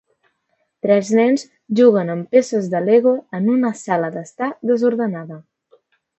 [0.85, 1.43] Tres nens
[1.79, 5.41] juguen amb peces de Lego en una sala d'estar desordenada.